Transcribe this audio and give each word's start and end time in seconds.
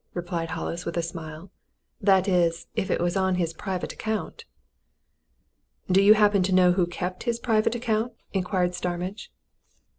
replied 0.15 0.49
Hollis, 0.49 0.83
with 0.83 0.97
a 0.97 1.03
smile. 1.03 1.51
"That 2.01 2.27
is, 2.27 2.65
if 2.75 2.89
it 2.89 2.99
was 3.01 3.15
on 3.15 3.35
his 3.35 3.53
private 3.53 3.93
account." 3.93 4.45
"Do 5.91 6.01
you 6.01 6.15
happen 6.15 6.41
to 6.41 6.51
know 6.55 6.71
who 6.71 6.87
kept 6.87 7.21
his 7.29 7.37
private 7.37 7.75
account?" 7.75 8.11
inquired 8.33 8.73
Starmidge. 8.73 9.31